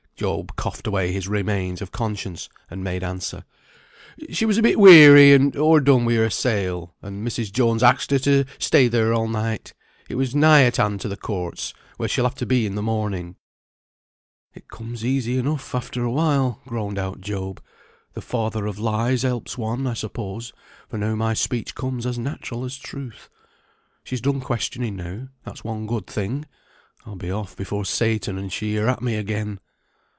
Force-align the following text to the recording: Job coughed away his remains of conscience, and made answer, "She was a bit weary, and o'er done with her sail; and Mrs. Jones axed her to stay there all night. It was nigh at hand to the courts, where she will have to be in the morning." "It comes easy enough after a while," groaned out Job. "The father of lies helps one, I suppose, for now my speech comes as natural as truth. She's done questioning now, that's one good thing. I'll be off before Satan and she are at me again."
Job 0.21 0.55
coughed 0.55 0.85
away 0.85 1.11
his 1.11 1.27
remains 1.27 1.81
of 1.81 1.91
conscience, 1.91 2.47
and 2.69 2.83
made 2.83 3.03
answer, 3.03 3.43
"She 4.29 4.45
was 4.45 4.59
a 4.59 4.61
bit 4.61 4.79
weary, 4.79 5.33
and 5.33 5.55
o'er 5.57 5.79
done 5.79 6.05
with 6.05 6.15
her 6.17 6.29
sail; 6.29 6.93
and 7.01 7.27
Mrs. 7.27 7.51
Jones 7.51 7.81
axed 7.81 8.11
her 8.11 8.19
to 8.19 8.45
stay 8.59 8.87
there 8.87 9.15
all 9.15 9.27
night. 9.27 9.73
It 10.09 10.13
was 10.17 10.35
nigh 10.35 10.65
at 10.65 10.77
hand 10.77 11.01
to 11.01 11.07
the 11.07 11.17
courts, 11.17 11.73
where 11.97 12.07
she 12.07 12.21
will 12.21 12.27
have 12.29 12.35
to 12.37 12.45
be 12.45 12.67
in 12.67 12.75
the 12.75 12.83
morning." 12.83 13.35
"It 14.53 14.67
comes 14.67 15.03
easy 15.03 15.39
enough 15.39 15.73
after 15.73 16.03
a 16.03 16.11
while," 16.11 16.61
groaned 16.67 16.99
out 16.99 17.21
Job. 17.21 17.59
"The 18.13 18.21
father 18.21 18.67
of 18.67 18.77
lies 18.77 19.23
helps 19.23 19.57
one, 19.57 19.87
I 19.87 19.95
suppose, 19.95 20.53
for 20.87 20.99
now 20.99 21.15
my 21.15 21.33
speech 21.33 21.73
comes 21.73 22.05
as 22.05 22.19
natural 22.19 22.63
as 22.63 22.77
truth. 22.77 23.27
She's 24.03 24.21
done 24.21 24.39
questioning 24.39 24.95
now, 24.97 25.29
that's 25.45 25.63
one 25.63 25.87
good 25.87 26.05
thing. 26.05 26.45
I'll 27.07 27.15
be 27.15 27.31
off 27.31 27.55
before 27.55 27.85
Satan 27.85 28.37
and 28.37 28.53
she 28.53 28.77
are 28.77 28.87
at 28.87 29.01
me 29.01 29.15
again." 29.15 29.59